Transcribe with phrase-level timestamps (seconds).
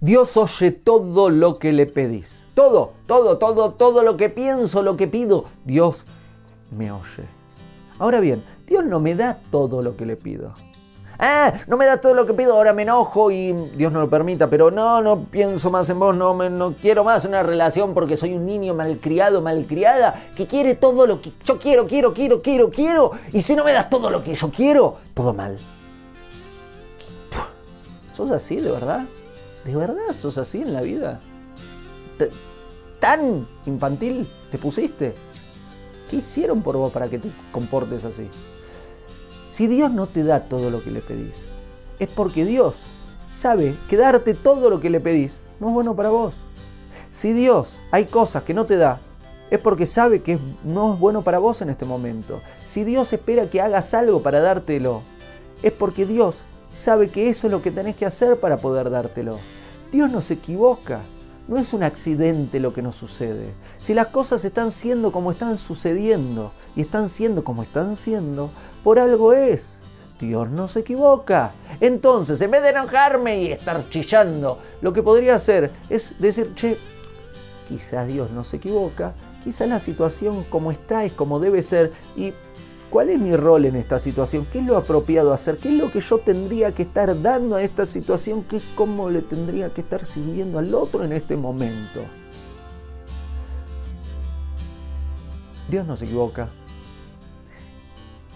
[0.00, 2.46] Dios oye todo lo que le pedís.
[2.54, 6.04] Todo, todo, todo, todo lo que pienso, lo que pido, Dios
[6.70, 7.24] me oye.
[7.98, 10.52] Ahora bien, Dios no me da todo lo que le pido.
[11.18, 14.10] Ah, no me da todo lo que pido, ahora me enojo y Dios no lo
[14.10, 17.94] permita, pero no, no pienso más en vos, no, me, no quiero más una relación
[17.94, 22.42] porque soy un niño malcriado, malcriada, que quiere todo lo que yo quiero, quiero, quiero,
[22.42, 25.56] quiero, quiero, y si no me das todo lo que yo quiero, todo mal.
[28.14, 29.06] ¿Sos así de verdad?
[29.66, 31.18] ¿De verdad sos así en la vida?
[33.00, 35.14] ¿Tan infantil te pusiste?
[36.08, 38.28] ¿Qué hicieron por vos para que te comportes así?
[39.50, 41.36] Si Dios no te da todo lo que le pedís,
[41.98, 42.76] es porque Dios
[43.28, 46.34] sabe que darte todo lo que le pedís no es bueno para vos.
[47.10, 49.00] Si Dios hay cosas que no te da,
[49.50, 52.40] es porque sabe que no es bueno para vos en este momento.
[52.64, 55.02] Si Dios espera que hagas algo para dártelo,
[55.64, 56.44] es porque Dios
[56.76, 59.38] sabe que eso es lo que tenés que hacer para poder dártelo.
[59.90, 61.00] Dios no se equivoca.
[61.48, 63.52] No es un accidente lo que nos sucede.
[63.78, 68.50] Si las cosas están siendo como están sucediendo y están siendo como están siendo,
[68.82, 69.80] por algo es.
[70.18, 71.52] Dios no se equivoca.
[71.80, 76.78] Entonces, en vez de enojarme y estar chillando, lo que podría hacer es decir, che,
[77.68, 82.32] quizás Dios no se equivoca, quizás la situación como está es como debe ser y
[82.90, 84.46] ¿Cuál es mi rol en esta situación?
[84.50, 85.56] ¿Qué es lo apropiado hacer?
[85.56, 88.44] ¿Qué es lo que yo tendría que estar dando a esta situación?
[88.44, 92.02] ¿Qué es cómo le tendría que estar sirviendo al otro en este momento?
[95.68, 96.48] Dios no se equivoca.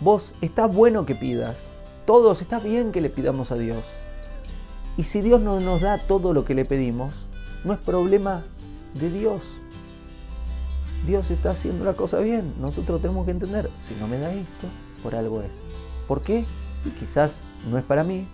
[0.00, 1.58] Vos, está bueno que pidas.
[2.04, 3.84] Todos, está bien que le pidamos a Dios.
[4.96, 7.14] Y si Dios no nos da todo lo que le pedimos,
[7.64, 8.42] no es problema
[8.94, 9.44] de Dios.
[11.10, 12.54] Dios está haciendo la cosa bien.
[12.60, 14.68] Nosotros tenemos que entender, si no me da esto,
[15.02, 15.50] por algo es.
[16.06, 16.44] ¿Por qué?
[17.00, 18.28] Quizás no es para mí,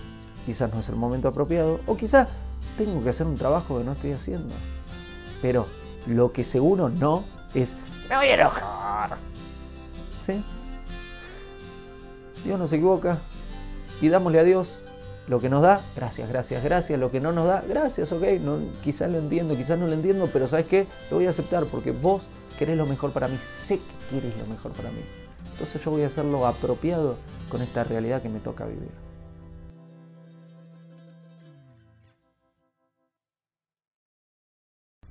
[0.45, 2.29] quizás no es el momento apropiado, o quizás
[2.77, 4.55] tengo que hacer un trabajo que no estoy haciendo.
[5.41, 5.67] Pero
[6.07, 7.25] lo que seguro no
[7.55, 7.77] es,
[8.11, 9.17] me voy a enojar.
[10.21, 10.45] ¿Sí?
[12.45, 13.21] Dios no se equivoca.
[14.03, 14.83] Pidámosle a Dios
[15.29, 17.01] lo que nos da, gracias, gracias, gracias.
[17.01, 18.23] Lo que no nos da, gracias, ok.
[18.41, 20.87] No, quizás lo entiendo, quizás no lo entiendo, pero ¿sabes qué?
[21.11, 22.23] Lo voy a aceptar porque vos
[22.59, 25.01] querés lo mejor para mí, sé que quieres lo mejor para mí.
[25.53, 27.17] Entonces yo voy a hacer lo apropiado
[27.49, 28.91] con esta realidad que me toca vivir.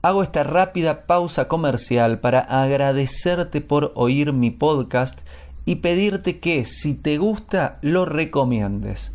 [0.01, 5.21] Hago esta rápida pausa comercial para agradecerte por oír mi podcast
[5.65, 9.14] y pedirte que si te gusta lo recomiendes.